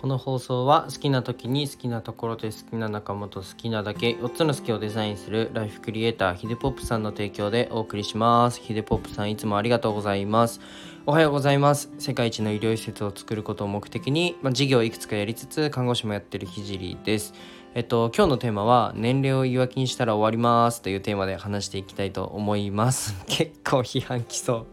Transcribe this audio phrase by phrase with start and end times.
[0.00, 8.62] この放送は好きな時に好きなところで好きな仲間と好きなだけ4つの好きをデザインするライフクリエイターヒデポップさんの提供でお送りします。
[8.62, 10.62] ヒデポップさんいつもありがとうございます。
[11.04, 11.90] おはようございます。
[11.98, 17.34] 世界一の医療施設を作ることを目的に、まあ、事業をいくつかやりつつ看護師もやってるひじりです。
[17.74, 23.22] えっと今日のテーマは年齢を言い訳にしたら終わりますというテーマで話していきたいと思います。
[23.28, 24.66] 結構批判きそう。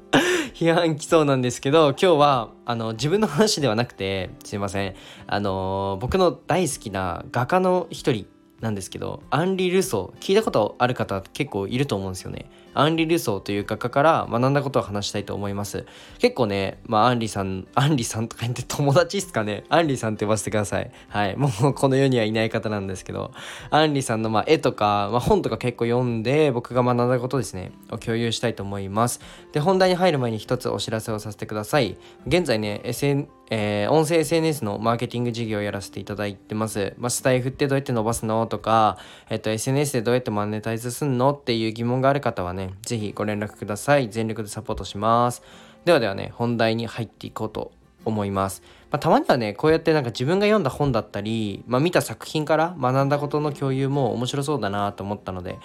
[0.57, 4.95] 批判来そうなんですけど今日はあの自分の話ではなくてすいません。
[5.27, 8.25] あの僕の大好きな画家の一人
[8.59, 10.19] なんですけどアンリ・ルソー。
[10.19, 12.49] 聞いたことある方結構いると思うんですよね。
[12.79, 15.85] アンリ・ルソーという画家から学んだことを話したいと思います。
[16.19, 19.63] 結構ねまあアンリさんアンリさんとか言って友達っすかね？
[19.69, 20.91] アンリさんって呼ばせてください。
[21.09, 21.35] はい。
[21.37, 23.31] もうこの世にはいない方なんですけど。
[23.69, 27.71] アンリさんのまあ絵とか、まあ、本とか結構読んで僕が学んだことですね。
[27.91, 29.21] を共有したいと思います。
[29.51, 31.97] で本題に入る前に一つお知らせをさせてください。
[32.27, 36.93] 現在ね SN えー、音声 SNS のマーケティング事業をやらせていただいてます。
[36.97, 38.45] まあ、スタイフってどうやって伸ばすの？
[38.47, 38.97] とか、
[39.29, 41.31] えっと、SNS でどうやってマネタイズすんの？
[41.31, 44.09] っていう疑問がある方はね、ぜひご連絡ください。
[44.09, 45.41] 全力でサポートします。
[45.85, 47.71] ではではね、本題に入っていこうと
[48.05, 48.61] 思います。
[48.91, 55.59] まあ、たまにはね、こうやってなんか自分が読んだ本だったり、まあ、見た作品から学んだことの共有も面白そうだなと思ったので、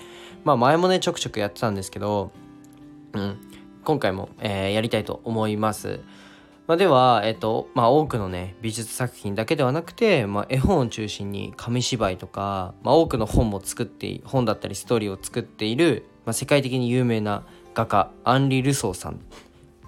[0.44, 2.32] まあ、前もね、ちょくちょくやってたんですけど、
[3.12, 3.38] うん、
[3.84, 6.00] 今回も、えー、やりたいと思います。
[6.66, 19.16] まあ、では、えっとまあ、多くのね美術作品だけではなくて、まあ、絵本を中心に紙芝居とか、まあ、多くの本も作って本だったりストーリーを作っている、まあ、世界的に有名な画家アンリ・ルソーさんっ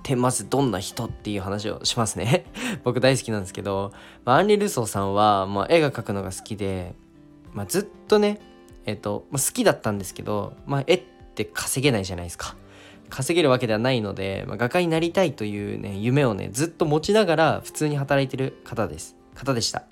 [0.03, 2.47] てまずどんな人っていう話をしますね。
[2.85, 3.93] 僕大好きなんですけど、
[4.25, 6.95] まあ、アンリ・ルソーさんは、まあ、絵が描くのが好きで、
[7.53, 8.41] まあ、ずっとね
[8.87, 11.03] えっと、まあ、好きだったんですけど、まあ、絵っ
[11.35, 12.57] て稼げないじゃないですか。
[13.11, 19.17] 稼げるわけではないので、まあ、画家になりたいというね夢をねずっと持ちながら普通に働いてる方です。
[19.35, 19.85] 方でした。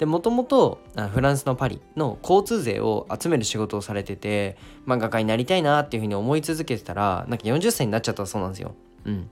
[0.00, 0.80] でもともと
[1.12, 4.56] フランスのパリの交通税を集める仕事をされてて、
[4.86, 8.74] まあ、画家になりたいなっていうふうに思い続けてたらなんか40歳になっちゃったそうなんですよ。
[9.04, 9.30] うん。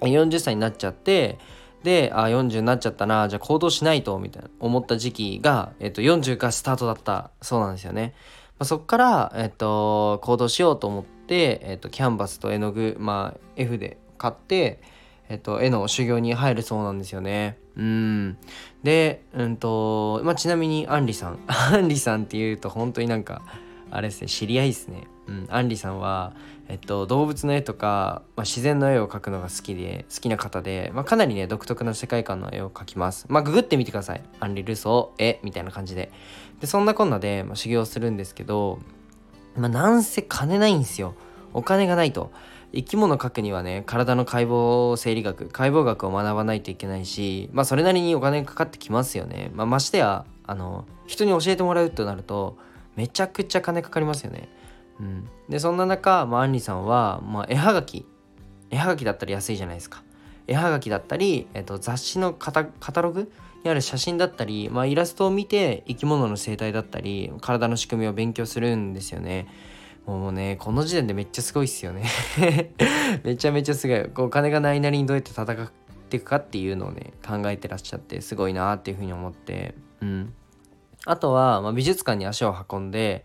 [0.00, 1.38] 40歳になっちゃって
[1.82, 8.14] であ40になっちゃったなじゃあ行動しないとみたいな思った時期が、えっと、40がスタートだったそうなんですよね、
[8.58, 14.80] まあ、そっから、えっと、行動しようと思って、えっと、キャンバスと絵の具、まあ、F で買って、
[15.28, 17.58] えっと、絵の修行に入るそうなんですよね。
[17.80, 18.36] うん。
[18.82, 21.38] で、うんと、まあ、ちなみに、アンリさん。
[21.48, 23.40] アンリさんっていうと、本当になんか、
[23.90, 25.04] あれですね、知り合いですね。
[25.26, 25.46] うん。
[25.48, 26.34] アンリさんは、
[26.68, 33.24] えっと、動物の絵とか、まあ、自然の絵を描くのが好きで、好きな方で、まあ、かなりね、独特な世界観の絵を描きます。
[33.30, 34.22] まあ、ググってみてください。
[34.40, 36.12] アンリ・ルソー、絵、みたいな感じで。
[36.60, 38.78] で、そんなこんなで、まあ、修行するんですけど、
[39.56, 41.14] まあ、なんせ金ないんですよ。
[41.54, 42.30] お金がないと。
[42.72, 49.50] 生き物描くにはね、体の解剖生理学、解剖学を学ばないといけないし、まあそれなりにお金かかってきますよね。
[49.54, 52.56] まあましてや、あの、人に教えてもらうとなると、
[52.96, 54.48] めちゃくちゃ金かかりますよね。
[55.00, 55.28] うん。
[55.48, 58.06] で、そんな中、まあ、アンリさんは、まあ、絵はがき。
[58.70, 60.02] 絵はがきだったら安いじゃないですか。
[60.46, 63.30] 絵はがきだったり、えっと、雑誌のカタカタログ？
[63.62, 69.48] にある写真だったり、まあ、イラストを見て生き物の生態だったり体の仕組みを勉強するんですよね。
[70.06, 72.04] もうねこの時点でめっちゃすごいっすよね。
[73.22, 74.04] めちゃめちゃすごい。
[74.08, 75.70] こうお金がないなりにどうやって戦っ
[76.08, 79.74] ていくかっていうのをね考えてらっしゃってすごいなっていうふうに思って。
[80.00, 80.32] うん。
[81.06, 83.24] あとは、まあ、美術館に足を運んで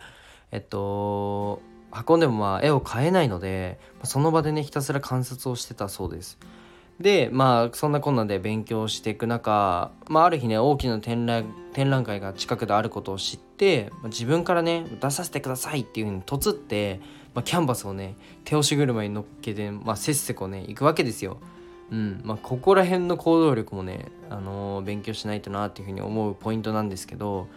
[0.51, 1.61] えっと
[2.07, 6.37] 運んでもまあ絵を買えないのでその場でねひたすら観察をしてたそうです。
[6.99, 17.01] でまあそんなこんなで勉強していく中、まあ、ある日ね大きな展覧展覧会が近くであることを知って、自分からね出させてくださいっていうふうにとつって、
[17.33, 21.37] まあ、キャンバスをね手押し車に乗っけて、まあ、せっせこね行くわけですよ。
[21.91, 27.47] うんまあ、ここら辺の行動力もね、あのー、勉強しないとなっていうふうに思うポイントなんですけど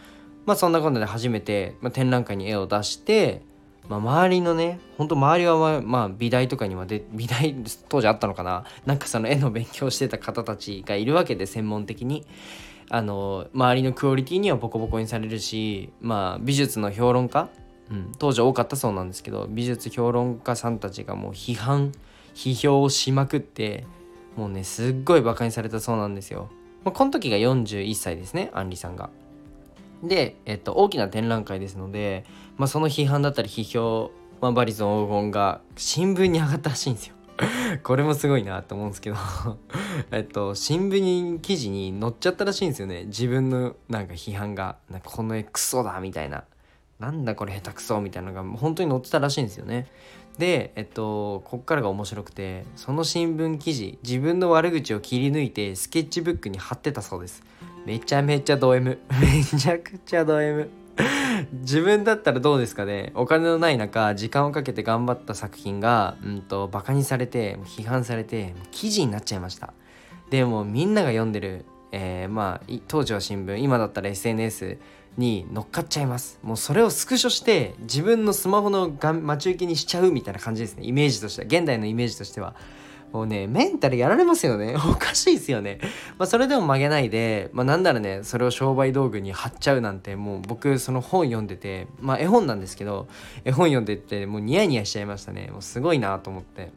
[0.45, 3.43] まあそんなこんなで初めて、まあ、展覧会に絵を出して
[3.89, 7.55] まあ、周りのねほんと周りはまあ美大とかにはで美大
[7.89, 12.27] 当時あったのかななんかその絵の勉強してた方たちがいるわけで専門的に
[12.91, 17.49] あの周りのクオリティにはボコボコにされるしまあ美術の評論家、
[17.91, 21.93] うん、当時多かったそうなんですけど美術評論家さんたちがもう批判
[22.35, 23.85] 批評をしまくって
[24.37, 26.49] もうねすっごいバカにされたそうなんですよ。
[26.85, 29.11] まあ、この時が41歳ですねアンリさんが。
[30.03, 32.25] で、えっと、大きな展覧会ですので、
[32.57, 34.11] まあ、その批判だったり批評、
[34.41, 37.15] まあ、バリゾン黄金が新聞に上がったらしいんですよ。
[37.85, 39.17] これもすごいなと思うんですけど。
[40.11, 43.05] えっと新聞記事に載っちゃったらしいんですよね。
[43.05, 46.45] 自分のなんか批判がなんかこの絵クソだみたいな。
[46.99, 49.87] なんだこれ下手くそみたいなのが本当に載ってたらしいんですよね。
[50.37, 57.43] でえっとこっからが面白くてその新聞記事自分の悪口を切り抜いてスケッチブックに貼ってたそうです。
[57.87, 60.69] めちゃめちゃド M めちゃくちゃド M
[61.53, 63.13] 自分だったらどうですかね？
[63.15, 69.73] お金のない中時間をかけて頑張った作品がうんとバカにされて批判されて記事になっちゃいました。
[70.31, 74.79] でもみんなが読んでる、えー、まあ当時は新聞今だったら SNS
[75.19, 76.39] に乗っかっちゃいます。
[76.43, 80.85] もうそれをスクショして自分のスマホのが待ち受けにしちゃうみたいな感じですね。
[80.87, 81.47] イメージとしては。
[81.47, 82.55] 現代のイメージとしては。
[83.13, 84.77] もうねメンタルやられますよね。
[84.79, 85.81] おかしいですよね。
[86.19, 88.21] まあそれでも曲げないでまあなんだろうね。
[88.23, 93.09] それを商売道具に貼っちゃうなんてもう僕その本読んでてまあ絵本なんですけど
[93.45, 95.49] 絵本読んでてもうニヤニヤしちゃいましたね。
[95.51, 96.71] もうすごいなと思って。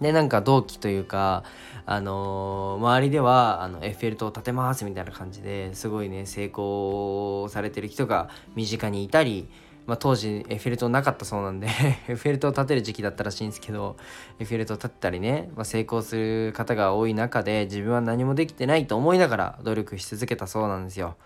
[0.00, 1.44] でなんか同期というか
[1.86, 9.48] あのー、周りではあのエッフェル塔を建てますみたいな感じですごいね成功されてる人が身近にいたり
[9.86, 11.66] まあ、当時エッフェル塔なかったそうなんで
[12.06, 13.96] エッフェル塔を建てる時期だったらしいんですけど
[14.38, 21.16] エッフェル塔を建てたりね、まあ、成功する方が多い中で自分は何もできてないと思いながら努力し続けたそうなんですよ。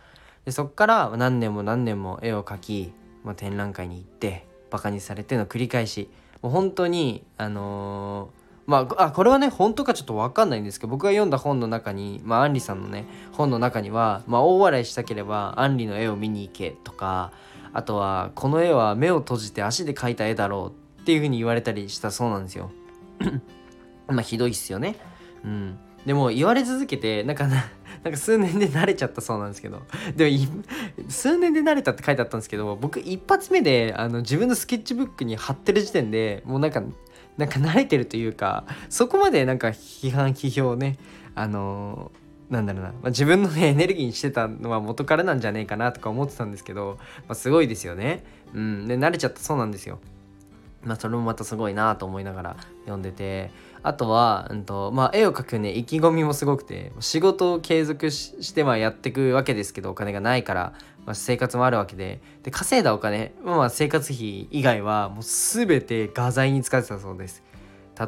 [0.46, 2.92] でそっから何年も何年も絵を描き、
[3.22, 6.08] まあ、展覧会に行ってバカにされての繰り返し
[6.40, 17.32] もう本当にあのーまあ、あこれはね本当かちょっと分かんないんですけど僕が読んだ本の中に、まあ、アンリさんのね本の中には、まあ、大笑いしたければアンリの絵を見に行けとか
[17.74, 22.70] あとはこの絵は目を閉じて足で描いた絵だろうっていう風に言われたりしたそうなんですよ。
[24.08, 24.96] まあひどいっすよね。
[25.44, 25.78] うん。
[26.06, 29.82] でも言われ続けてなんかなんか数年で慣れちゃったそうなんですけど。
[30.16, 30.62] でも
[31.08, 36.82] 数年で慣れたって書いてあったんですけど僕一発目であの自分のスケッチブックに貼ってる時点でもうなんか
[37.36, 40.98] なんか慣れてるというかそこまでなんか批判批評ね
[41.34, 42.12] あの
[42.50, 48.24] なんだろうな、まあ、自分のねエネルギーにしてたのは元からなんじゃねえかなとか思ってたんですけど、まあ、すごいですよね。
[48.54, 48.86] うん。
[48.86, 49.98] で慣れちゃったそうなんですよ。
[50.84, 53.50] まあそれもまたすごいなと思いながら読んでて
[53.82, 60.74] あとは、うんとまあ、絵を描くね意気込みもすごくて仕事を継続してはやってくわけですけどお金がないから、
[61.06, 67.42] まあ、生活もあるわけでで稼いだお金、まあ、生活費以外はもう全て画材に使ってたそうです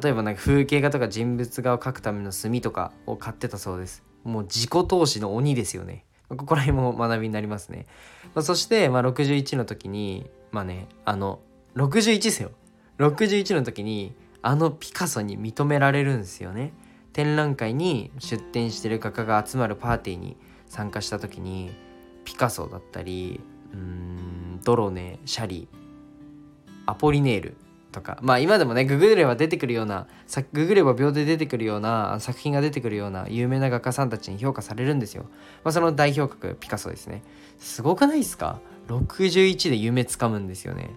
[0.03, 6.05] 例えばなんか風景画とか人物画を描くための墨とかを買ってたそうですもう自己投資の鬼ですよね。
[6.29, 7.87] ここら辺も学びになりますね。
[8.35, 11.39] まあ、そして、まあ、61の時に、まあね、あの、
[11.77, 12.51] 61ですよ。
[12.99, 16.73] 61の時に、あのピカソに認められるんですよね。
[17.13, 21.71] 展覧会に出展してる画家が集まるパーティーに参加した時に、
[22.27, 23.41] ピカソだったり、
[23.73, 25.69] うん、ドロネ、シャリ、
[26.85, 27.57] アポリネール、
[27.97, 28.19] とか。
[28.21, 30.07] まあ今でもねググれば出てくるような
[30.53, 35.25] ググれば秒で出てくるような作品が出てくるような有名な画家さんたちに評価されるんですよ、
[35.65, 37.23] まあ、その代表格ピカソですね。
[37.59, 40.91] すごくないですか？61で夢つかむんですよね。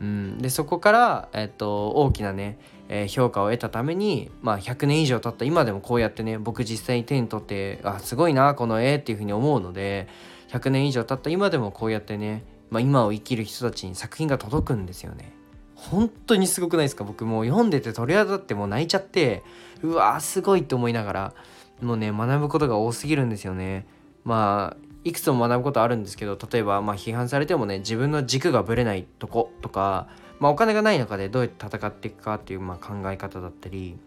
[0.00, 2.58] うん、でそこから、えっと、大きなね、
[2.88, 10.08] えー、評価を得たために、まあ、100年以上経った今でもこうやってね僕実際に手に取ってあすごいなこの絵っていうふうに思うので
[10.52, 15.32] 100年以上経った今でもこうやってね、まあ、今を生きる人たちに作品が届くんですよね。
[15.74, 17.02] 本当にすごくないですか？
[17.02, 19.42] 僕もう読んでて鳥肌立ってもう泣いちゃって
[19.82, 21.34] うわーすごいって思いながら
[21.80, 23.86] もうね学ぶことが多すぎるんですよね
[24.24, 30.06] まあいくつも学ぶことあるんですけど例えばまあ批判されてもね自分の軸がぶれないとことか、
[30.38, 33.98] まあ、お金がない中でどうやって戦っていくかっていうまあ考え方だったり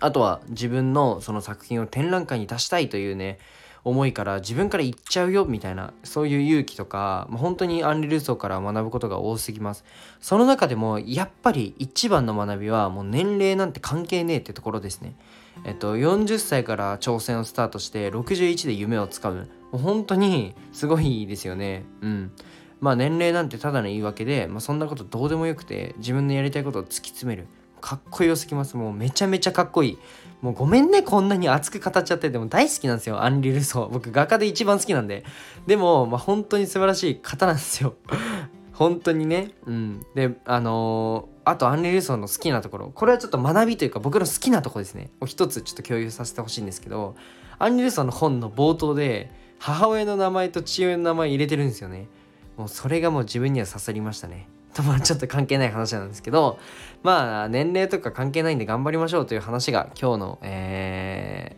[0.00, 3.38] あとは自分のその作品を展覧会に出したいというね
[3.84, 9.84] 思いから自分から言っちゃうよみたいなそういう勇気とか、本当にアンリ・ルソーから学ぶことが多すぎます。
[10.20, 15.16] その中でもやっぱり一番の学びはもう年齢なんて関係ねえってところですね。
[15.64, 19.48] えっと40歳から挑戦をスタートして61で夢をつかむ。
[19.72, 21.84] もう本当にすごいですよね。
[22.02, 22.32] うん。
[22.80, 27.46] まあ年齢なんてただの言い訳で、まあ、そんなことどうでもよくて自分のやりたいことを突き詰める。
[27.82, 28.76] かっこよすぎます。
[28.76, 29.98] もうめちゃめちゃかっこいい。
[30.40, 32.30] もうごめんねこんなに熱く語っちゃって。
[32.30, 33.22] でも大好きなんですよ。
[33.22, 33.88] アンリ・ルソー。
[33.88, 35.24] 僕画家で一番好きなんで。
[35.66, 37.96] でも、まあ、本当に素晴らしい方なんですよ。
[38.72, 39.50] 本当にね。
[39.66, 40.06] うん。
[40.14, 42.92] であのー、あとアンリ・ルソーの好きなところ。
[42.94, 45.10] これはちょっと学びというか僕の好きなとこですね。
[45.20, 47.16] を一つちょっと共有させてほしいんですけど。
[47.58, 52.08] アンリ・ルソーの本の冒頭で母親の名前と父親の名前入れてるんですよね。
[52.56, 54.48] もうそれがもう自分には刺さりましたね。
[54.74, 56.58] とまあちょっと関係ない話なんですけど
[57.02, 61.56] まあ年齢とか関係ないんで頑張りましょうという話が今日のえ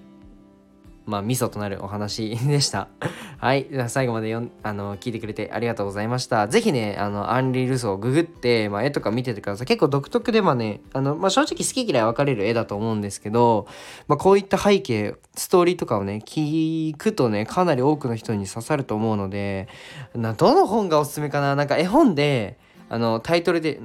[1.07, 2.89] ー、まあミソとなるお話でした。
[3.39, 3.67] はい。
[3.89, 6.49] 最後までよんあの聞いてくれてありがとうございました。
[6.49, 9.67] ぜひね、あの、アンリ・ルソーをググって、まあ、絵とか見ててください。
[9.67, 13.67] 結構独特ではね、あの、まあ、正直好き嫌い分かれる絵だと思うんですけど、
[14.09, 19.69] まあ、こういった背景、ストーリーとかをね、聞くとね、かなり多くの人に刺さると思うので、
[20.15, 21.55] などの本がおすすめかな？
[21.55, 23.81] なんか絵本で、あのタイトルで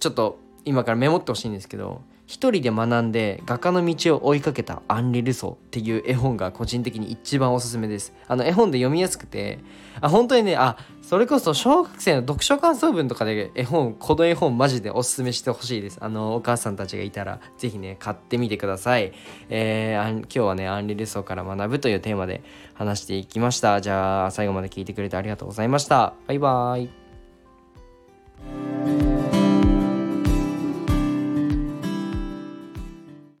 [0.00, 8.12] ちょっと今からメモってほしいんですけど一人で学んで画家の道を追いかけたアンリ・ルソーっていう絵本が個人的に一番おすすめです。
[8.28, 9.60] あの絵本で読みやすくて、
[10.02, 15.98] あ、本当にね、あ、それこそ小学生の読書感想文とかで絵本、この絵本マジでおすすめしてほしいです。
[16.02, 19.14] あの、お母さんたちがいたらぜひね、買ってみてください。
[19.48, 22.42] えー、今日はね、アンリ・ルソーから学ぶというテーマで
[22.74, 23.80] 話していきました。
[23.80, 26.12] じゃあ、最後まで聞いてくれてありがとうございました。
[26.26, 27.07] バイバーイ。